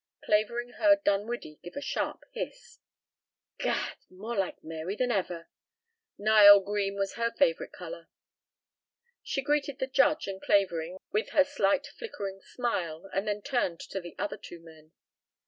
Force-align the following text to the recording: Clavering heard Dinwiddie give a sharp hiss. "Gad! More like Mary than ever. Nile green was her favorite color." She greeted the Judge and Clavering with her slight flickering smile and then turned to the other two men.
Clavering 0.25 0.69
heard 0.79 1.03
Dinwiddie 1.03 1.59
give 1.61 1.75
a 1.75 1.79
sharp 1.81 2.23
hiss. 2.31 2.79
"Gad! 3.59 3.97
More 4.09 4.35
like 4.35 4.63
Mary 4.63 4.95
than 4.95 5.11
ever. 5.11 5.47
Nile 6.17 6.59
green 6.59 6.95
was 6.95 7.13
her 7.13 7.29
favorite 7.31 7.71
color." 7.71 8.07
She 9.21 9.43
greeted 9.43 9.77
the 9.77 9.85
Judge 9.85 10.25
and 10.27 10.41
Clavering 10.41 10.97
with 11.11 11.29
her 11.37 11.43
slight 11.43 11.85
flickering 11.85 12.41
smile 12.41 13.11
and 13.13 13.27
then 13.27 13.43
turned 13.43 13.79
to 13.81 13.99
the 14.01 14.15
other 14.17 14.37
two 14.37 14.59
men. 14.59 14.91